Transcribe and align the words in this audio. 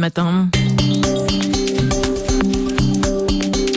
matin. 0.00 0.81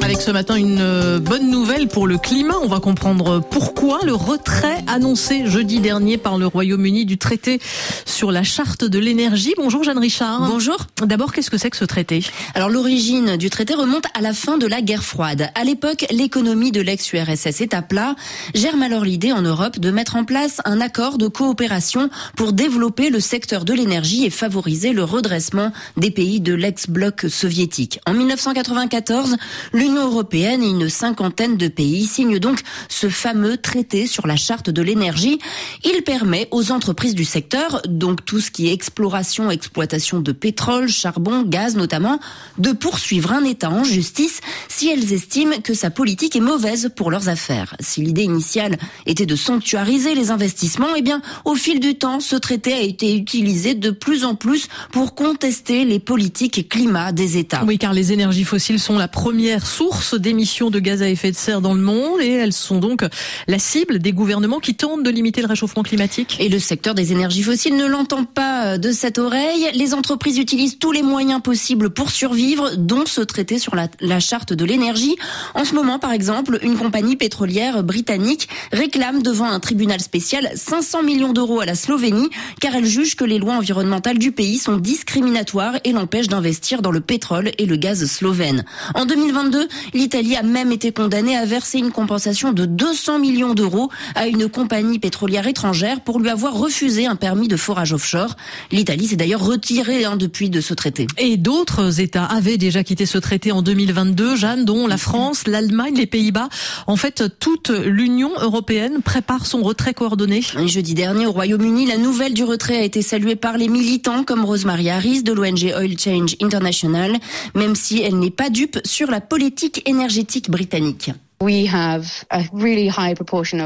Avec 0.05 0.21
ce 0.21 0.29
matin 0.29 0.55
une 0.55 0.81
euh, 0.81 1.17
bonne 1.17 1.49
nouvelle 1.49 1.87
pour 1.87 2.05
le 2.05 2.19
climat. 2.19 2.53
On 2.61 2.67
va 2.67 2.79
comprendre 2.79 3.39
pourquoi 3.39 4.01
le 4.05 4.13
retrait 4.13 4.83
annoncé 4.85 5.47
jeudi 5.47 5.79
dernier 5.79 6.19
par 6.19 6.37
le 6.37 6.45
Royaume-Uni 6.45 7.05
du 7.05 7.17
traité 7.17 7.59
sur 8.05 8.31
la 8.31 8.43
charte 8.43 8.85
de 8.85 8.99
l'énergie. 8.99 9.55
Bonjour 9.57 9.83
Jeanne 9.83 9.97
Richard. 9.97 10.47
Bonjour. 10.47 10.77
D'abord, 11.01 11.33
qu'est-ce 11.33 11.49
que 11.49 11.57
c'est 11.57 11.71
que 11.71 11.77
ce 11.77 11.85
traité? 11.85 12.23
Alors 12.53 12.69
l'origine 12.69 13.35
du 13.35 13.49
traité 13.49 13.73
remonte 13.73 14.05
à 14.13 14.21
la 14.21 14.33
fin 14.33 14.59
de 14.59 14.67
la 14.67 14.83
guerre 14.83 15.03
froide. 15.03 15.49
À 15.55 15.63
l'époque, 15.63 16.05
l'économie 16.11 16.71
de 16.71 16.81
l'ex-URSS 16.81 17.61
est 17.61 17.73
à 17.73 17.81
plat. 17.81 18.15
Germe 18.53 18.83
alors 18.83 19.05
l'idée 19.05 19.31
en 19.31 19.41
Europe 19.41 19.79
de 19.79 19.89
mettre 19.89 20.17
en 20.17 20.23
place 20.23 20.61
un 20.65 20.81
accord 20.81 21.17
de 21.17 21.27
coopération 21.27 22.11
pour 22.35 22.53
développer 22.53 23.09
le 23.09 23.19
secteur 23.19 23.65
de 23.65 23.73
l'énergie 23.73 24.23
et 24.23 24.29
favoriser 24.29 24.93
le 24.93 25.03
redressement 25.03 25.71
des 25.97 26.11
pays 26.11 26.41
de 26.41 26.53
l'ex-bloc 26.53 27.25
soviétique. 27.27 27.99
En 28.05 28.13
1994, 28.13 29.35
l'Union 29.73 29.94
européenne 30.03 30.63
et 30.63 30.69
une 30.69 30.89
cinquantaine 30.89 31.57
de 31.57 31.67
pays 31.67 32.05
signent 32.05 32.39
donc 32.39 32.59
ce 32.89 33.09
fameux 33.09 33.57
traité 33.57 34.07
sur 34.07 34.27
la 34.27 34.35
charte 34.35 34.69
de 34.69 34.81
l'énergie. 34.81 35.39
Il 35.83 36.03
permet 36.03 36.47
aux 36.51 36.71
entreprises 36.71 37.15
du 37.15 37.25
secteur, 37.25 37.81
donc 37.87 38.25
tout 38.25 38.39
ce 38.39 38.51
qui 38.51 38.67
est 38.67 38.73
exploration, 38.73 39.51
exploitation 39.51 40.19
de 40.19 40.31
pétrole, 40.31 40.87
charbon, 40.87 41.43
gaz 41.43 41.75
notamment, 41.75 42.19
de 42.57 42.71
poursuivre 42.71 43.31
un 43.31 43.43
État 43.43 43.69
en 43.69 43.83
justice 43.83 44.41
si 44.67 44.89
elles 44.89 45.13
estiment 45.13 45.61
que 45.63 45.73
sa 45.73 45.89
politique 45.89 46.35
est 46.35 46.41
mauvaise 46.41 46.91
pour 46.95 47.11
leurs 47.11 47.29
affaires. 47.29 47.75
Si 47.79 48.01
l'idée 48.01 48.23
initiale 48.23 48.77
était 49.05 49.25
de 49.25 49.35
sanctuariser 49.35 50.15
les 50.15 50.31
investissements, 50.31 50.95
eh 50.95 51.01
bien, 51.01 51.21
au 51.45 51.55
fil 51.55 51.79
du 51.79 51.95
temps, 51.95 52.19
ce 52.19 52.35
traité 52.35 52.73
a 52.73 52.81
été 52.81 53.15
utilisé 53.15 53.75
de 53.75 53.91
plus 53.91 54.25
en 54.25 54.35
plus 54.35 54.67
pour 54.91 55.15
contester 55.15 55.85
les 55.85 55.99
politiques 55.99 56.69
climat 56.69 57.11
des 57.11 57.37
États. 57.37 57.63
Oui, 57.65 57.77
car 57.77 57.93
les 57.93 58.11
énergies 58.11 58.43
fossiles 58.43 58.79
sont 58.79 58.97
la 58.97 59.07
première 59.07 59.65
source 59.65 59.84
d'émissions 60.13 60.69
de 60.69 60.79
gaz 60.79 61.01
à 61.01 61.09
effet 61.09 61.31
de 61.31 61.35
serre 61.35 61.61
dans 61.61 61.73
le 61.73 61.81
monde 61.81 62.21
et 62.21 62.31
elles 62.31 62.53
sont 62.53 62.79
donc 62.79 63.03
la 63.47 63.59
cible 63.59 63.99
des 63.99 64.13
gouvernements 64.13 64.59
qui 64.59 64.75
tentent 64.75 65.03
de 65.03 65.09
limiter 65.09 65.41
le 65.41 65.47
réchauffement 65.47 65.83
climatique. 65.83 66.37
Et 66.39 66.49
le 66.49 66.59
secteur 66.59 66.95
des 66.95 67.11
énergies 67.11 67.43
fossiles 67.43 67.75
ne 67.75 67.85
l'entend 67.85 68.25
pas 68.25 68.77
de 68.77 68.91
cette 68.91 69.17
oreille. 69.17 69.69
Les 69.73 69.93
entreprises 69.93 70.37
utilisent 70.37 70.79
tous 70.79 70.91
les 70.91 71.03
moyens 71.03 71.41
possibles 71.41 71.89
pour 71.89 72.11
survivre, 72.11 72.75
dont 72.77 73.05
se 73.05 73.21
traiter 73.21 73.59
sur 73.59 73.75
la, 73.75 73.87
la 73.99 74.19
charte 74.19 74.53
de 74.53 74.65
l'énergie. 74.65 75.15
En 75.53 75.65
ce 75.65 75.75
moment, 75.75 75.99
par 75.99 76.11
exemple, 76.11 76.59
une 76.61 76.77
compagnie 76.77 77.15
pétrolière 77.15 77.83
britannique 77.83 78.49
réclame 78.71 79.21
devant 79.21 79.45
un 79.45 79.59
tribunal 79.59 79.99
spécial 79.99 80.49
500 80.55 81.03
millions 81.03 81.33
d'euros 81.33 81.59
à 81.59 81.65
la 81.65 81.75
Slovénie 81.75 82.29
car 82.59 82.75
elle 82.75 82.85
juge 82.85 83.15
que 83.15 83.23
les 83.23 83.39
lois 83.39 83.53
environnementales 83.53 84.17
du 84.17 84.31
pays 84.31 84.57
sont 84.57 84.77
discriminatoires 84.77 85.75
et 85.83 85.91
l'empêchent 85.91 86.27
d'investir 86.27 86.81
dans 86.81 86.91
le 86.91 87.01
pétrole 87.01 87.51
et 87.57 87.65
le 87.65 87.75
gaz 87.75 88.05
slovène. 88.05 88.65
En 88.93 89.05
2022, 89.05 89.67
L'Italie 89.93 90.35
a 90.35 90.43
même 90.43 90.71
été 90.71 90.91
condamnée 90.91 91.37
à 91.37 91.45
verser 91.45 91.79
une 91.79 91.91
compensation 91.91 92.53
de 92.53 92.65
200 92.65 93.19
millions 93.19 93.53
d'euros 93.53 93.89
à 94.15 94.27
une 94.27 94.49
compagnie 94.49 94.99
pétrolière 94.99 95.47
étrangère 95.47 96.01
pour 96.01 96.19
lui 96.19 96.29
avoir 96.29 96.57
refusé 96.57 97.05
un 97.05 97.15
permis 97.15 97.47
de 97.47 97.57
forage 97.57 97.93
offshore. 97.93 98.35
L'Italie 98.71 99.07
s'est 99.07 99.15
d'ailleurs 99.15 99.43
retirée 99.43 100.05
hein, 100.05 100.15
depuis 100.15 100.49
de 100.49 100.61
ce 100.61 100.73
traité. 100.73 101.07
Et 101.17 101.37
d'autres 101.37 101.99
États 101.99 102.25
avaient 102.25 102.57
déjà 102.57 102.83
quitté 102.83 103.05
ce 103.05 103.17
traité 103.17 103.51
en 103.51 103.61
2022, 103.61 104.35
Jeanne, 104.35 104.65
dont 104.65 104.87
la 104.87 104.97
France, 104.97 105.47
l'Allemagne, 105.47 105.95
les 105.95 106.05
Pays-Bas. 106.05 106.49
En 106.87 106.95
fait, 106.95 107.23
toute 107.39 107.69
l'Union 107.69 108.31
européenne 108.39 109.01
prépare 109.03 109.45
son 109.45 109.61
retrait 109.61 109.93
coordonné. 109.93 110.41
Jeudi 110.65 110.93
dernier, 110.93 111.25
au 111.25 111.31
Royaume-Uni, 111.31 111.85
la 111.85 111.97
nouvelle 111.97 112.33
du 112.33 112.43
retrait 112.43 112.77
a 112.77 112.83
été 112.83 113.01
saluée 113.01 113.35
par 113.35 113.57
les 113.57 113.67
militants 113.67 114.23
comme 114.23 114.45
Rosemary 114.45 114.89
Harris 114.89 115.23
de 115.23 115.33
l'ONG 115.33 115.73
Oil 115.77 115.97
Change 115.99 116.35
International, 116.41 117.13
même 117.55 117.75
si 117.75 118.01
elle 118.01 118.19
n'est 118.19 118.31
pas 118.31 118.49
dupe 118.49 118.79
sur 118.85 119.09
la 119.09 119.21
politique 119.21 119.64
énergétique 119.85 120.49
britannique. 120.49 121.11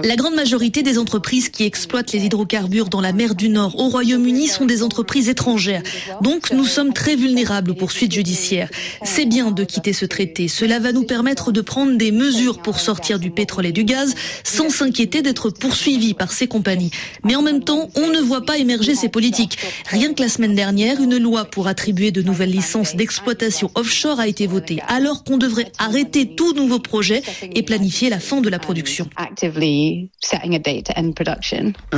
La 0.03 0.15
grande 0.15 0.33
majorité 0.33 0.81
des 0.81 0.97
entreprises 0.97 1.49
qui 1.49 1.65
exploitent 1.65 2.11
les 2.11 2.25
hydrocarbures 2.25 2.89
dans 2.89 2.99
la 2.99 3.13
mer 3.13 3.35
du 3.35 3.47
Nord 3.47 3.79
au 3.79 3.89
Royaume-Uni 3.89 4.47
sont 4.47 4.65
des 4.65 4.81
entreprises 4.81 5.29
étrangères. 5.29 5.83
Donc 6.21 6.51
nous 6.51 6.65
sommes 6.65 6.93
très 6.93 7.15
vulnérables 7.15 7.71
aux 7.71 7.75
poursuites 7.75 8.11
judiciaires. 8.11 8.69
C'est 9.03 9.25
bien 9.25 9.51
de 9.51 9.63
quitter 9.63 9.93
ce 9.93 10.05
traité. 10.05 10.47
Cela 10.47 10.79
va 10.79 10.93
nous 10.93 11.03
permettre 11.03 11.51
de 11.51 11.61
prendre 11.61 11.95
des 11.95 12.11
mesures 12.11 12.59
pour 12.59 12.79
sortir 12.79 13.19
du 13.19 13.29
pétrole 13.29 13.67
et 13.67 13.71
du 13.71 13.83
gaz 13.83 14.15
sans 14.43 14.71
s'inquiéter 14.71 15.21
d'être 15.21 15.51
poursuivis 15.51 16.15
par 16.15 16.31
ces 16.31 16.47
compagnies. 16.47 16.91
Mais 17.23 17.35
en 17.35 17.43
même 17.43 17.63
temps, 17.63 17.91
on 17.95 18.07
ne 18.07 18.19
voit 18.19 18.45
pas 18.45 18.57
émerger 18.57 18.95
ces 18.95 19.09
politiques. 19.09 19.59
Rien 19.87 20.13
que 20.15 20.23
la 20.23 20.29
semaine 20.29 20.55
dernière, 20.55 20.99
une 21.01 21.17
loi 21.17 21.45
pour 21.45 21.67
attribuer 21.67 22.09
de 22.11 22.23
nouvelles 22.23 22.51
licences 22.51 22.95
d'exploitation 22.95 23.69
offshore 23.75 24.19
a 24.19 24.27
été 24.27 24.47
votée, 24.47 24.79
alors 24.87 25.23
qu'on 25.23 25.37
devrait 25.37 25.71
arrêter 25.77 26.35
tout 26.35 26.53
nouveau 26.53 26.79
projet 26.79 27.21
et 27.53 27.63
planifier 27.69 28.09
la 28.09 28.19
fin 28.19 28.41
de 28.41 28.49
la 28.49 28.57
production. 28.57 29.07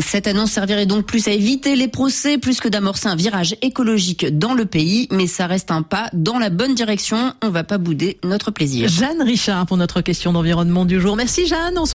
Cette 0.02 0.28
annonce 0.28 0.52
servirait 0.52 0.86
donc 0.86 1.06
plus 1.06 1.30
à 1.30 1.32
éviter 1.32 1.78
les 1.78 1.88
procès, 1.88 2.38
plus 2.38 2.60
que 2.60 2.68
d'amorcer 2.68 3.08
un 3.08 3.16
virage 3.16 3.56
écologique 3.62 4.38
dans 4.38 4.54
le 4.54 4.66
pays, 4.66 5.08
mais 5.12 5.28
ça 5.28 5.48
reste 5.48 5.72
un 5.72 5.82
pas 5.82 6.10
dans 6.12 6.40
la 6.40 6.50
bonne 6.50 6.76
direction. 6.76 7.34
On 7.42 7.50
va 7.50 7.64
pas 7.64 7.78
bouder 7.78 8.18
notre 8.26 8.52
plaisir. 8.52 8.90
Jeanne 8.90 9.22
Richard 9.22 9.66
pour 9.66 9.78
notre 9.78 10.02
question 10.02 10.34
d'environnement 10.34 10.84
du 10.84 11.00
jour. 11.00 11.16
Merci 11.16 11.48
Jeanne. 11.48 11.78